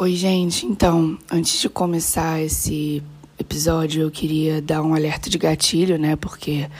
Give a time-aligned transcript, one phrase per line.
[0.00, 0.64] Oi, gente.
[0.64, 3.02] Então, antes de começar esse
[3.36, 6.14] episódio, eu queria dar um alerta de gatilho, né?
[6.14, 6.70] Porque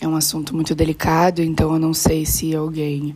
[0.00, 3.14] é um assunto muito delicado, então eu não sei se alguém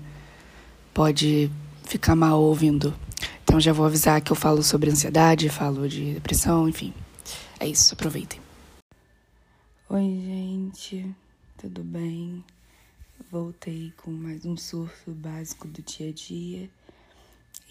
[0.92, 1.50] pode
[1.82, 2.94] ficar mal ouvindo.
[3.42, 6.92] Então já vou avisar que eu falo sobre ansiedade, falo de depressão, enfim.
[7.58, 8.38] É isso, aproveitem.
[9.88, 11.06] Oi, gente.
[11.56, 12.44] Tudo bem?
[13.32, 16.68] Voltei com mais um surto básico do dia a dia.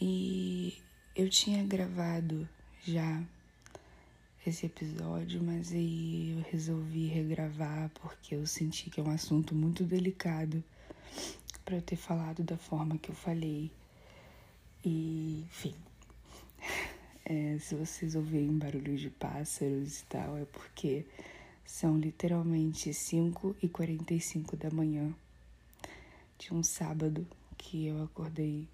[0.01, 0.73] E
[1.17, 2.47] eu tinha gravado
[2.83, 3.23] já
[4.45, 9.83] esse episódio, mas aí eu resolvi regravar porque eu senti que é um assunto muito
[9.83, 10.63] delicado
[11.65, 13.71] para eu ter falado da forma que eu falei.
[14.85, 15.73] E, enfim,
[17.25, 21.03] é, se vocês ouvirem barulhos de pássaros e tal, é porque
[21.65, 25.11] são literalmente 5 e 45 da manhã
[26.37, 27.25] de um sábado
[27.57, 28.67] que eu acordei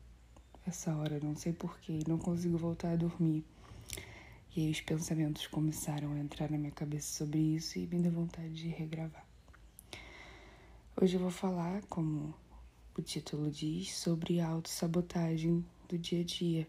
[0.66, 3.44] essa hora, não sei porquê, não consigo voltar a dormir.
[4.56, 8.12] E aí os pensamentos começaram a entrar na minha cabeça sobre isso e me deu
[8.12, 9.26] vontade de regravar.
[10.96, 12.34] Hoje eu vou falar, como
[12.96, 16.68] o título diz, sobre autossabotagem do dia a dia.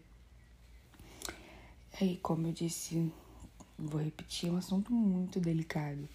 [2.01, 3.11] Aí, como eu disse,
[3.77, 6.09] vou repetir, é um assunto muito delicado,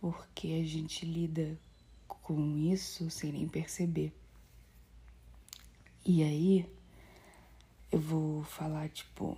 [0.00, 1.56] porque a gente lida
[2.06, 4.12] com isso sem nem perceber.
[6.04, 6.68] E aí,
[7.92, 9.36] eu vou falar, tipo,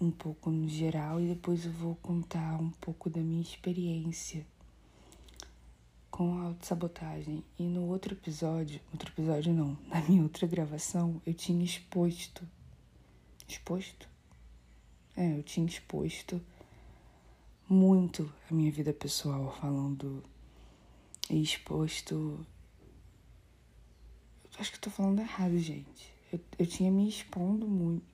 [0.00, 4.46] um pouco no geral e depois eu vou contar um pouco da minha experiência
[6.08, 7.42] com a autossabotagem.
[7.58, 12.46] E no outro episódio, outro episódio não, na minha outra gravação, eu tinha exposto.
[13.48, 14.08] Exposto?
[15.16, 16.40] É, eu tinha exposto
[17.68, 20.22] muito a minha vida pessoal, falando.
[21.28, 22.46] E exposto.
[24.58, 26.15] Acho que eu tô falando errado, gente.
[26.32, 28.04] Eu, eu tinha me expondo muito.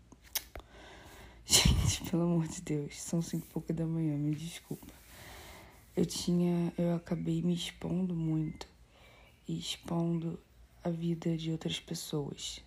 [1.45, 4.93] Gente, pelo amor de Deus, são cinco e pouca da manhã, me desculpa.
[5.97, 6.73] Eu tinha.
[6.77, 8.67] Eu acabei me expondo muito
[9.49, 10.39] e expondo
[10.85, 12.61] a vida de outras pessoas.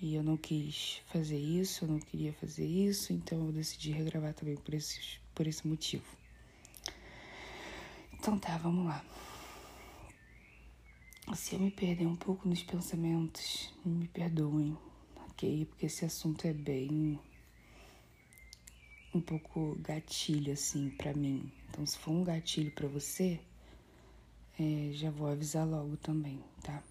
[0.00, 4.34] E eu não quis fazer isso, eu não queria fazer isso, então eu decidi regravar
[4.34, 6.04] também por, esse por esse motivo.
[8.14, 9.04] Então tá, vamos lá.
[11.30, 14.76] Se eu me perder um pouco nos pensamentos, me perdoem,
[15.30, 15.64] ok?
[15.64, 17.18] Porque esse assunto é bem.
[19.14, 21.50] um pouco gatilho, assim, para mim.
[21.68, 23.40] Então, se for um gatilho para você,
[24.58, 26.82] é, já vou avisar logo também, tá?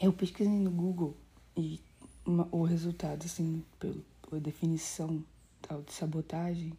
[0.00, 1.16] Eu pesquisei no Google
[1.56, 1.80] e
[2.24, 5.24] uma, o resultado, assim, pela definição
[5.60, 6.72] tal de sabotagem,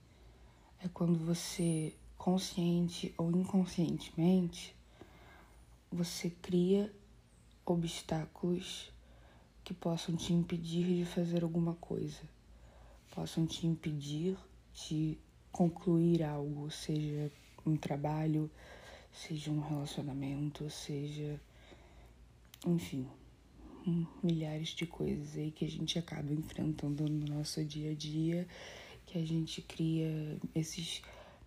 [0.84, 1.94] é quando você
[2.30, 4.76] consciente ou inconscientemente,
[5.92, 6.94] você cria
[7.66, 8.92] obstáculos
[9.64, 12.22] que possam te impedir de fazer alguma coisa,
[13.16, 14.38] possam te impedir
[14.76, 15.18] de
[15.52, 17.32] concluir algo, seja
[17.66, 18.50] um trabalho,
[19.12, 21.42] seja um relacionamento, seja,
[22.64, 23.08] enfim,
[24.22, 28.48] milhares de coisas aí que a gente acaba enfrentando no nosso dia a dia,
[29.08, 31.02] que a gente cria esses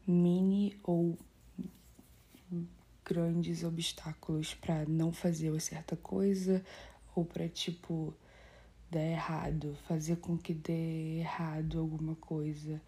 [0.07, 1.17] mini ou
[3.05, 6.65] grandes obstáculos para não fazer uma certa coisa
[7.15, 8.15] ou para tipo
[8.91, 12.81] dar errado, fazer com que dê errado alguma coisa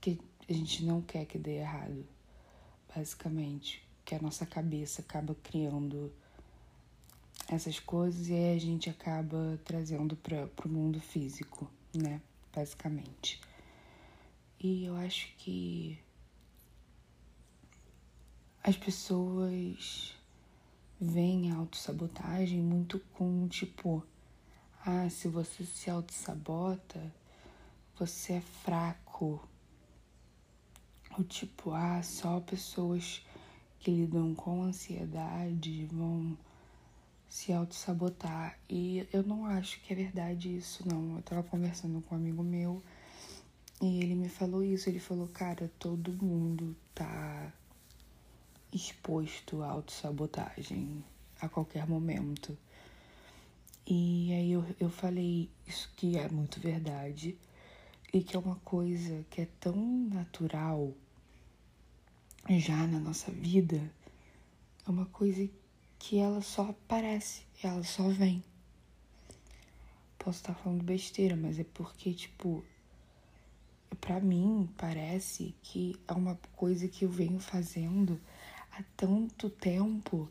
[0.00, 2.06] que a gente não quer que dê errado,
[2.94, 6.12] basicamente, que a nossa cabeça acaba criando
[7.48, 12.20] essas coisas e aí a gente acaba trazendo para o mundo físico, né,
[12.54, 13.40] basicamente.
[14.60, 15.98] E eu acho que
[18.66, 20.12] as pessoas
[21.00, 24.04] veem a autossabotagem muito com tipo,
[24.84, 27.00] ah, se você se autossabota,
[27.96, 29.40] você é fraco.
[31.16, 33.24] Ou tipo, ah, só pessoas
[33.78, 36.36] que lidam com ansiedade vão
[37.28, 38.58] se autossabotar.
[38.68, 41.14] E eu não acho que é verdade isso, não.
[41.14, 42.82] Eu tava conversando com um amigo meu
[43.80, 44.88] e ele me falou isso.
[44.88, 47.52] Ele falou, cara, todo mundo tá
[48.76, 51.02] exposto à autossabotagem
[51.40, 52.56] a qualquer momento.
[53.86, 57.36] E aí eu, eu falei isso que é muito verdade
[58.12, 59.76] e que é uma coisa que é tão
[60.08, 60.92] natural
[62.48, 63.92] já na nossa vida,
[64.86, 65.48] é uma coisa
[65.98, 68.42] que ela só aparece, ela só vem.
[70.18, 72.64] Posso estar falando besteira, mas é porque, tipo,
[74.00, 78.20] para mim parece que é uma coisa que eu venho fazendo
[78.78, 80.28] há tanto tempo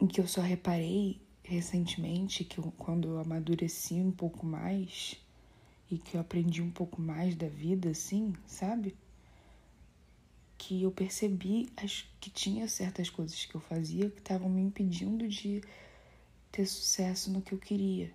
[0.00, 5.16] em que eu só reparei recentemente que eu, quando eu amadureci um pouco mais
[5.88, 8.96] e que eu aprendi um pouco mais da vida, assim, sabe?
[10.58, 15.28] Que eu percebi as, que tinha certas coisas que eu fazia que estavam me impedindo
[15.28, 15.62] de
[16.50, 18.10] ter sucesso no que eu queria.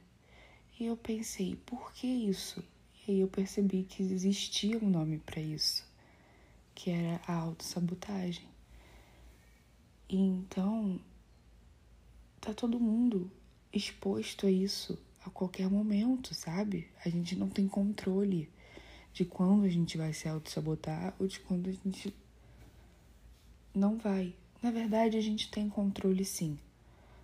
[0.77, 2.61] E eu pensei, por que isso?
[3.07, 5.86] E aí eu percebi que existia um nome para isso,
[6.77, 8.47] que era a autossabotagem.
[10.07, 10.99] E então
[12.39, 13.31] tá todo mundo
[13.73, 14.95] exposto a isso
[15.25, 16.87] a qualquer momento, sabe?
[17.03, 18.47] A gente não tem controle
[19.11, 22.15] de quando a gente vai se auto-sabotar ou de quando a gente
[23.73, 24.35] não vai.
[24.61, 26.59] Na verdade, a gente tem controle sim.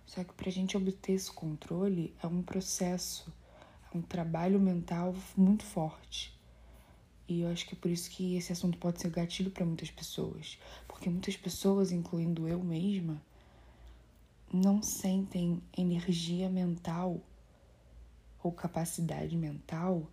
[0.04, 3.32] Só que para a gente obter esse controle é um processo,
[3.92, 6.33] é um trabalho mental muito forte.
[7.26, 9.90] E eu acho que é por isso que esse assunto pode ser gatilho para muitas
[9.90, 10.58] pessoas.
[10.86, 13.20] Porque muitas pessoas, incluindo eu mesma,
[14.52, 17.20] não sentem energia mental
[18.42, 20.06] ou capacidade mental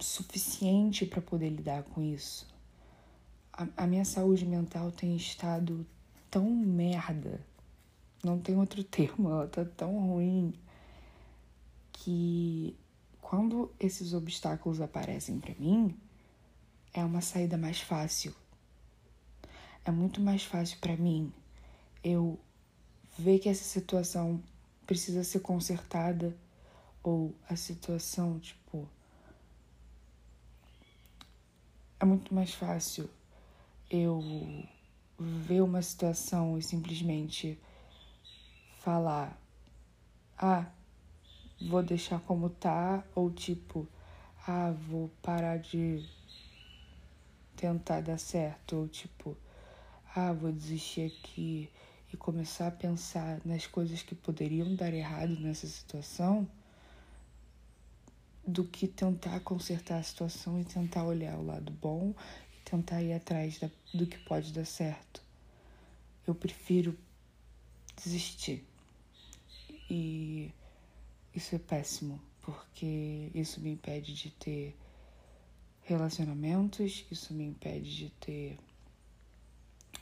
[0.00, 2.46] suficiente para poder lidar com isso.
[3.52, 5.84] A, a, minha saúde mental tem estado
[6.30, 7.44] tão merda,
[8.22, 10.54] não tem outro termo, ela tá tão ruim
[11.92, 12.76] que
[13.28, 15.94] quando esses obstáculos aparecem para mim,
[16.94, 18.34] é uma saída mais fácil.
[19.84, 21.30] É muito mais fácil para mim
[22.02, 22.40] eu
[23.18, 24.42] ver que essa situação
[24.86, 26.34] precisa ser consertada
[27.02, 28.88] ou a situação, tipo,
[32.00, 33.10] é muito mais fácil
[33.90, 34.22] eu
[35.18, 37.60] ver uma situação e simplesmente
[38.80, 39.38] falar:
[40.38, 40.72] "Ah,
[41.60, 43.88] vou deixar como tá", ou tipo:
[44.46, 46.02] "Ah, vou parar de
[47.56, 49.36] tentar dar certo", ou tipo:
[50.14, 51.70] "Ah, vou desistir aqui"
[52.12, 56.48] e começar a pensar nas coisas que poderiam dar errado nessa situação,
[58.46, 62.14] do que tentar consertar a situação e tentar olhar o lado bom
[62.56, 65.22] e tentar ir atrás da, do que pode dar certo.
[66.26, 66.96] Eu prefiro
[68.02, 68.64] desistir.
[69.90, 70.50] E
[71.34, 74.76] isso é péssimo, porque isso me impede de ter
[75.82, 78.58] relacionamentos, isso me impede de ter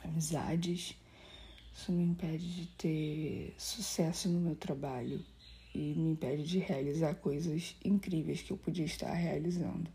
[0.03, 0.95] amizades
[1.77, 5.23] isso me impede de ter sucesso no meu trabalho
[5.75, 9.87] e me impede de realizar coisas incríveis que eu podia estar realizando.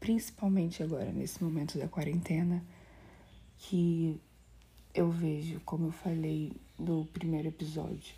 [0.00, 2.60] Principalmente agora, nesse momento da quarentena,
[3.56, 4.20] que
[4.92, 8.16] eu vejo, como eu falei no primeiro episódio,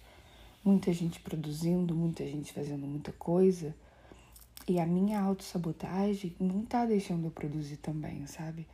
[0.64, 3.74] muita gente produzindo, muita gente fazendo muita coisa.
[4.66, 8.66] E a minha autossabotagem não tá deixando eu produzir também, sabe?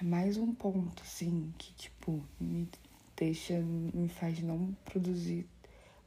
[0.00, 2.68] É mais um ponto, assim, que, tipo, me
[3.16, 5.46] deixa, me faz não produzir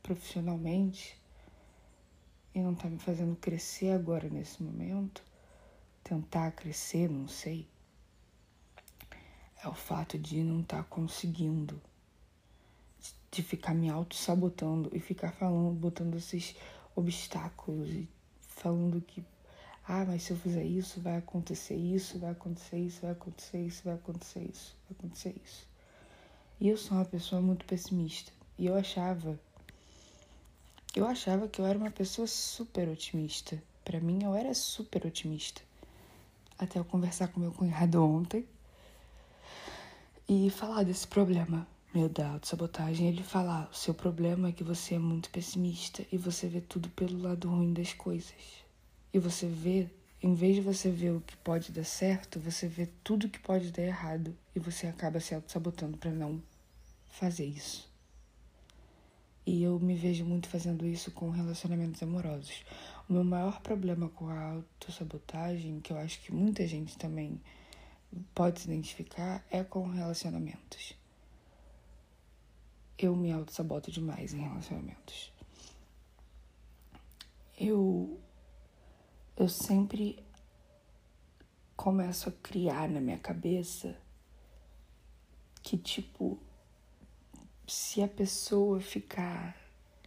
[0.01, 1.15] profissionalmente
[2.56, 5.24] e não tá me fazendo crescer agora nesse momento,
[6.03, 7.68] tentar crescer, não sei,
[9.63, 11.81] é o fato de não estar tá conseguindo,
[13.33, 16.56] de ficar me auto-sabotando e ficar falando, botando esses
[16.95, 18.07] obstáculos e
[18.47, 19.25] falando que,
[19.88, 23.81] ah, mas se eu fizer isso, vai acontecer isso, vai acontecer isso, vai acontecer isso,
[23.83, 25.68] vai acontecer isso, vai acontecer isso.
[26.59, 28.31] E eu sou uma pessoa muito pessimista.
[28.57, 29.39] E eu achava.
[30.95, 33.62] Eu achava que eu era uma pessoa super otimista.
[33.84, 35.62] Para mim, eu era super otimista.
[36.60, 38.46] Até eu conversar com meu cunhado ontem
[40.29, 43.07] e falar desse problema meu da autossabotagem.
[43.07, 46.89] Ele falar: o seu problema é que você é muito pessimista e você vê tudo
[46.89, 48.33] pelo lado ruim das coisas.
[49.13, 49.88] E você vê
[50.21, 53.71] em vez de você ver o que pode dar certo, você vê tudo que pode
[53.71, 56.41] dar errado e você acaba se auto-sabotando para não
[57.12, 57.91] fazer isso.
[59.45, 62.63] E eu me vejo muito fazendo isso com relacionamentos amorosos.
[63.09, 67.41] O meu maior problema com a autossabotagem, que eu acho que muita gente também
[68.33, 70.95] pode se identificar, é com relacionamentos.
[73.03, 75.33] Eu me auto-saboto demais em relacionamentos.
[77.60, 78.17] Eu,
[79.36, 80.24] eu sempre
[81.75, 83.98] começo a criar na minha cabeça
[85.62, 86.39] que, tipo,
[87.67, 89.53] se a pessoa ficar,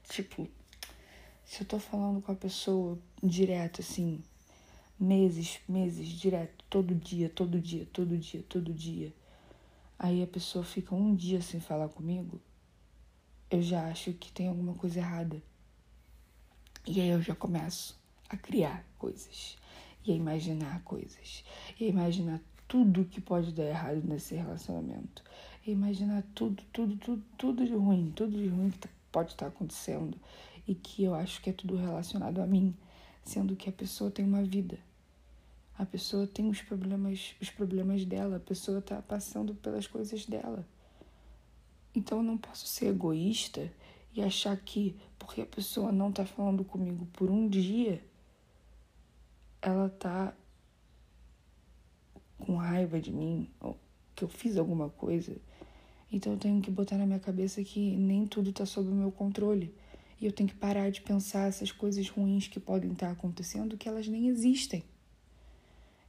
[0.09, 0.49] tipo,
[1.45, 4.23] se eu tô falando com a pessoa direto, assim,
[4.99, 9.12] meses, meses, direto, todo dia, todo dia, todo dia, todo dia,
[9.99, 12.41] aí a pessoa fica um dia sem falar comigo,
[13.50, 15.43] eu já acho que tem alguma coisa errada.
[16.87, 17.99] E aí eu já começo
[18.29, 19.57] a criar coisas,
[20.05, 21.45] e a imaginar coisas,
[21.79, 25.23] e a imaginar tudo que pode dar errado nesse relacionamento.
[25.67, 30.19] E imaginar tudo, tudo, tudo, tudo de ruim, tudo de ruim que pode estar acontecendo
[30.67, 32.75] e que eu acho que é tudo relacionado a mim,
[33.25, 34.79] sendo que a pessoa tem uma vida.
[35.79, 40.67] A pessoa tem os problemas, os problemas dela, a pessoa está passando pelas coisas dela.
[41.97, 43.73] Então eu não posso ser egoísta
[44.12, 48.05] e achar que porque a pessoa não está falando comigo por um dia,
[49.62, 50.37] ela está
[52.38, 53.79] com raiva de mim, ou
[54.15, 55.41] que eu fiz alguma coisa.
[56.12, 59.11] Então eu tenho que botar na minha cabeça que nem tudo está sob o meu
[59.11, 59.75] controle.
[60.21, 63.88] E eu tenho que parar de pensar essas coisas ruins que podem estar acontecendo, que
[63.88, 64.85] elas nem existem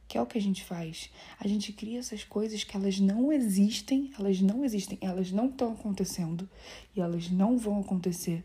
[0.08, 1.10] que é o que a gente faz.
[1.38, 5.72] A gente cria essas coisas que elas não existem, elas não existem, elas não estão
[5.74, 6.48] acontecendo
[6.96, 8.42] e elas não vão acontecer.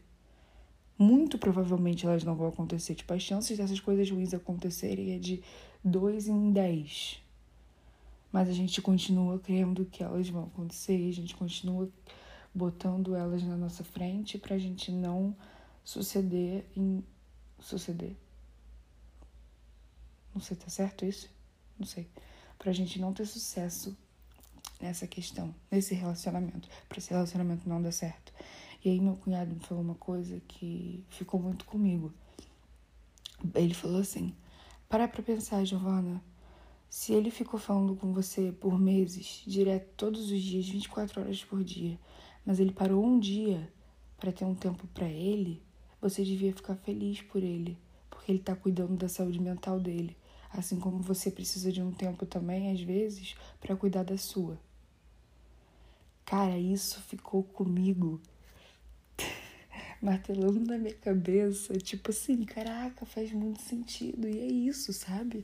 [0.99, 2.95] Muito provavelmente elas não vão acontecer.
[2.95, 5.41] Tipo, as chances dessas coisas ruins acontecerem é de
[5.83, 7.21] 2 em 10.
[8.29, 11.89] Mas a gente continua crendo que elas vão acontecer, a gente continua
[12.53, 15.35] botando elas na nossa frente pra gente não
[15.83, 17.03] suceder em.
[17.59, 18.15] suceder.
[20.33, 21.32] Não sei, tá certo isso?
[21.77, 22.07] Não sei,
[22.57, 23.95] pra gente não ter sucesso
[24.79, 28.33] nessa questão, nesse relacionamento, para esse relacionamento não dar certo.
[28.83, 32.13] E aí meu cunhado me falou uma coisa que ficou muito comigo.
[33.55, 34.35] Ele falou assim:
[34.89, 36.21] "Para pra pensar, Giovana,
[36.89, 41.63] se ele ficou falando com você por meses, direto todos os dias, 24 horas por
[41.63, 41.97] dia,
[42.45, 43.71] mas ele parou um dia
[44.17, 45.61] para ter um tempo para ele,
[45.99, 47.77] você devia ficar feliz por ele,
[48.09, 50.15] porque ele tá cuidando da saúde mental dele.
[50.55, 54.59] Assim como você precisa de um tempo também, às vezes, para cuidar da sua.
[56.25, 58.21] Cara, isso ficou comigo
[60.01, 64.27] martelando na minha cabeça, tipo assim, caraca, faz muito sentido.
[64.27, 65.43] E é isso, sabe?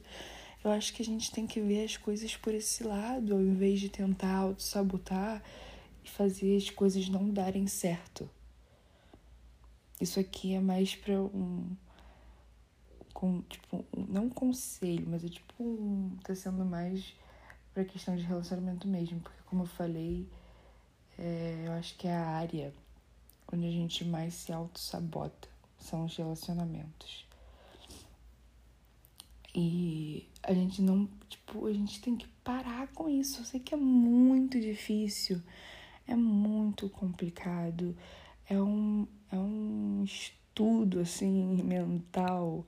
[0.63, 3.79] Eu acho que a gente tem que ver as coisas por esse lado, ao invés
[3.79, 5.41] de tentar auto-sabotar
[6.03, 8.29] e fazer as coisas não darem certo.
[9.99, 11.65] Isso aqui é mais para um
[13.19, 17.13] com, tipo, não um conselho, mas é tipo um, tá sendo mais
[17.73, 20.25] pra questão de relacionamento mesmo, porque como eu falei,
[21.17, 22.73] é, eu acho que é a área
[23.51, 27.27] onde a gente mais se auto-sabota, são os relacionamentos.
[29.53, 33.41] E a gente não, tipo, a gente tem que parar com isso.
[33.41, 35.41] Eu sei que é muito difícil,
[36.07, 37.97] é muito complicado,
[38.49, 42.65] é um, é um estudo, assim, mental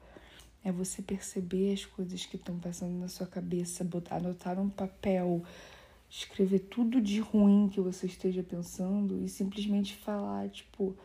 [0.63, 5.43] é você perceber as coisas que estão passando na sua cabeça, botar, anotar um papel,
[6.09, 10.95] escrever tudo de ruim que você esteja pensando e simplesmente falar, tipo,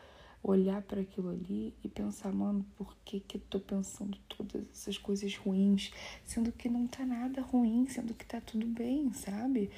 [0.43, 4.97] olhar para aquilo ali e pensar, mano, por que que eu tô pensando todas essas
[4.97, 5.91] coisas ruins,
[6.23, 9.71] sendo que não tá nada ruim, sendo que tá tudo bem, sabe?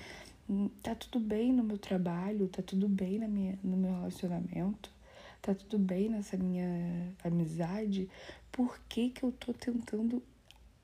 [0.49, 4.98] Hum, tá tudo bem no meu trabalho, tá tudo bem na minha, no meu relacionamento
[5.41, 8.09] tá tudo bem nessa minha amizade,
[8.51, 10.21] por que, que eu tô tentando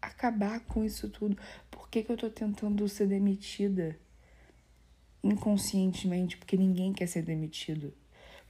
[0.01, 1.37] acabar com isso tudo?
[1.69, 3.97] Por que, que eu tô tentando ser demitida?
[5.23, 7.93] Inconscientemente, porque ninguém quer ser demitido.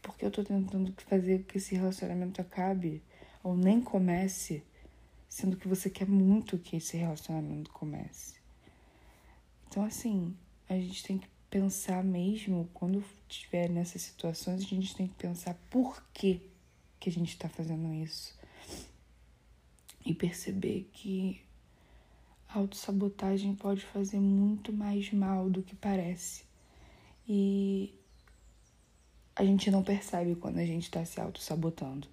[0.02, 3.02] Porque eu tô tentando fazer que esse relacionamento acabe
[3.44, 4.64] ou nem comece,
[5.28, 8.36] sendo que você quer muito que esse relacionamento comece.
[9.68, 10.36] Então, assim,
[10.70, 15.54] a gente tem que pensar mesmo, quando estiver nessas situações, a gente tem que pensar
[15.70, 16.42] por que,
[17.00, 18.38] que a gente está fazendo isso.
[20.06, 21.42] E perceber que
[22.50, 26.44] a autossabotagem pode fazer muito mais mal do que parece.
[27.26, 27.98] E
[29.34, 32.10] a gente não percebe quando a gente está se auto-sabotando.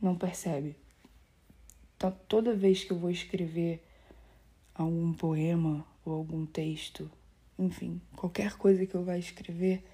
[0.00, 0.76] Não percebe.
[1.96, 3.84] Então, toda vez que eu vou escrever
[4.76, 7.10] algum poema ou algum texto
[7.62, 9.84] enfim, qualquer coisa que eu vá escrever,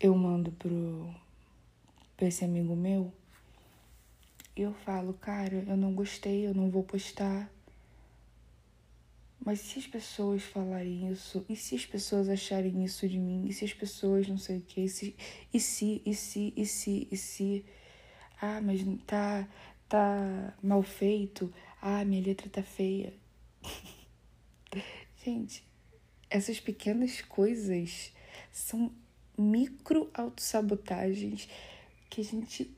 [0.00, 1.14] eu mando pro
[2.16, 3.12] pra esse amigo meu
[4.56, 7.48] e eu falo, cara, eu não gostei, eu não vou postar.
[9.38, 13.52] Mas se as pessoas falarem isso, e se as pessoas acharem isso de mim, e
[13.52, 15.14] se as pessoas não sei o que, e se,
[15.54, 17.64] e se, e se, e se, e se,
[18.42, 19.48] ah, mas tá,
[19.88, 23.14] tá mal feito, ah, minha letra tá feia.
[25.24, 25.67] Gente,
[26.30, 28.12] essas pequenas coisas
[28.52, 28.92] são
[29.36, 31.48] micro autossabotagens
[32.10, 32.70] que a gente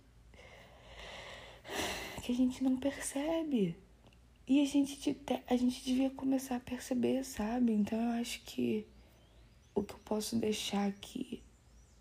[2.23, 3.77] que a gente não percebe.
[4.47, 5.17] E a gente,
[5.49, 7.73] a gente devia começar a perceber, sabe?
[7.73, 8.87] Então eu acho que
[9.75, 11.43] o que eu posso deixar aqui,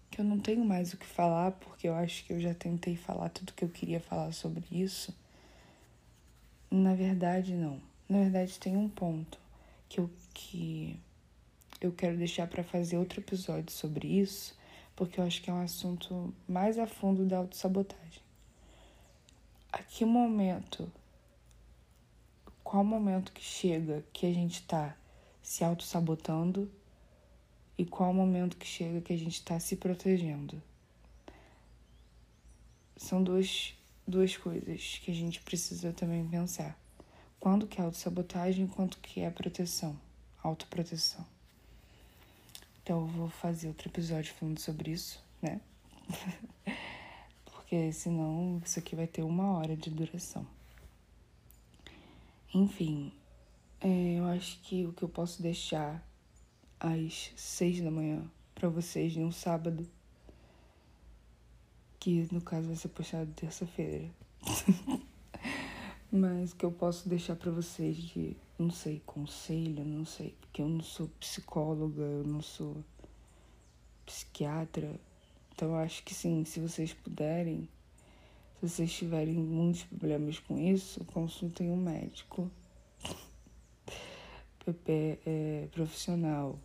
[0.09, 2.95] que eu não tenho mais o que falar, porque eu acho que eu já tentei
[2.95, 5.15] falar tudo que eu queria falar sobre isso.
[6.71, 7.79] Na verdade, não.
[8.07, 9.39] Na verdade, tem um ponto
[9.87, 10.99] que eu que
[11.81, 14.57] eu quero deixar para fazer outro episódio sobre isso,
[14.95, 18.21] porque eu acho que é um assunto mais a fundo da autossabotagem.
[19.71, 20.91] A que momento,
[22.63, 24.97] qual momento que chega que a gente tá
[25.41, 26.69] se autossabotando
[27.77, 30.61] e qual momento que chega que a gente está se protegendo?
[32.97, 33.73] São duas,
[34.05, 36.77] duas coisas que a gente precisa também pensar.
[37.39, 39.97] Quando que é autossabotagem e quanto que é proteção,
[40.43, 41.25] autoproteção.
[42.89, 45.61] Então eu vou fazer outro episódio falando sobre isso, né?
[47.45, 50.43] Porque senão isso aqui vai ter uma hora de duração.
[52.51, 53.13] Enfim,
[53.79, 56.03] é, eu acho que o que eu posso deixar
[56.79, 59.87] às seis da manhã para vocês num sábado,
[61.99, 64.09] que no caso vai ser postado terça-feira.
[66.11, 70.67] Mas que eu posso deixar para vocês de, não sei, conselho, não sei, porque eu
[70.67, 72.83] não sou psicóloga, eu não sou
[74.05, 74.99] psiquiatra.
[75.53, 77.69] Então acho que sim, se vocês puderem,
[78.59, 82.51] se vocês tiverem muitos problemas com isso, consultem um médico.
[84.65, 86.59] PP é profissional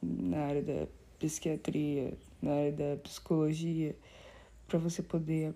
[0.00, 0.86] na área da
[1.18, 3.96] psiquiatria, na área da psicologia,
[4.68, 5.52] para você poder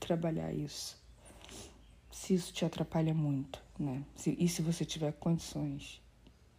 [0.00, 1.03] trabalhar isso
[2.14, 4.04] se isso te atrapalha muito, né?
[4.14, 6.00] Se, e se você tiver condições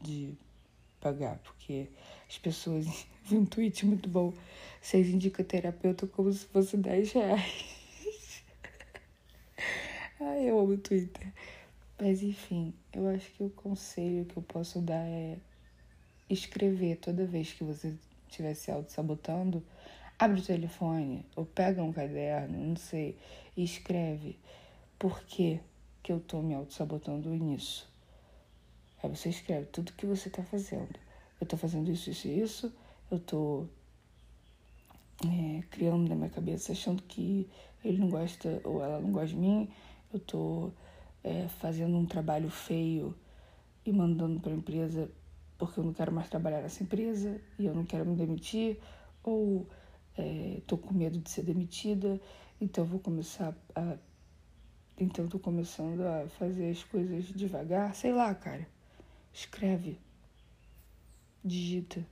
[0.02, 0.38] de
[1.00, 1.88] pagar, porque
[2.28, 2.86] as pessoas.
[3.24, 4.34] Vi um tweet muito bom.
[4.80, 8.44] Vocês indicam terapeuta como se fosse 10 reais.
[10.20, 11.34] Ai, eu amo o Twitter.
[12.00, 15.38] Mas enfim, eu acho que o conselho que eu posso dar é
[16.30, 17.96] escrever toda vez que você
[18.30, 19.64] estiver se auto-sabotando.
[20.20, 23.18] Abre o telefone ou pega um caderno, não sei,
[23.58, 24.38] e escreve
[24.98, 25.60] por que,
[26.02, 27.88] que eu tô me auto-sabotando nisso?
[29.02, 31.00] Aí você escreve tudo que você tá fazendo.
[31.40, 32.74] Eu tô fazendo isso, isso e isso.
[33.12, 33.66] Eu tô
[35.24, 37.48] é, criando na minha cabeça, achando que
[37.84, 39.70] ele não gosta ou ela não gosta de mim.
[40.14, 40.72] Eu tô
[41.24, 43.16] é, fazendo um trabalho feio
[43.86, 45.10] e mandando para a empresa
[45.58, 48.80] porque eu não quero mais trabalhar nessa empresa e eu não quero me demitir.
[49.24, 49.68] Ou
[50.58, 52.20] estou é, com medo de ser demitida,
[52.60, 53.98] então eu vou começar a
[54.98, 58.68] então tô começando a fazer as coisas devagar, sei lá, cara.
[59.34, 60.00] Escreve.
[61.44, 62.06] Digita.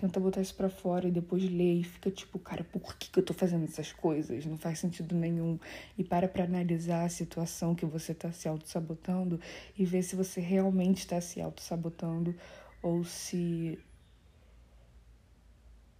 [0.00, 3.18] Tenta botar isso pra fora e depois lê e fica tipo, cara, por que, que
[3.18, 4.44] eu tô fazendo essas coisas?
[4.44, 5.58] Não faz sentido nenhum.
[5.96, 9.40] E para pra analisar a situação que você tá se auto-sabotando
[9.78, 12.34] e ver se você realmente está se auto-sabotando
[12.82, 13.78] ou se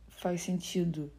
[0.08, 1.12] faz sentido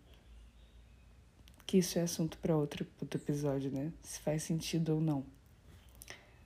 [1.76, 3.92] que isso é assunto para outro, outro episódio, né?
[4.02, 5.26] Se faz sentido ou não.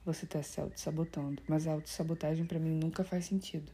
[0.03, 1.39] Você tá se auto-sabotando.
[1.47, 3.71] Mas a auto-sabotagem para mim nunca faz sentido.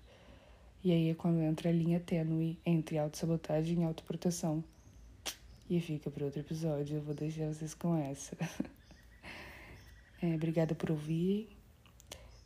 [0.83, 4.61] E aí é quando entra a linha tênue entre auto-sabotagem e autoproteção.
[5.69, 8.35] E fica para outro episódio, eu vou deixar vocês com essa.
[10.21, 11.47] é, obrigada por ouvir.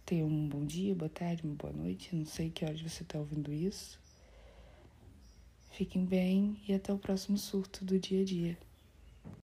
[0.05, 2.15] Tenha um bom dia, boa tarde, uma boa noite.
[2.15, 3.99] Não sei que horas você está ouvindo isso.
[5.71, 8.68] Fiquem bem e até o próximo surto do dia a dia.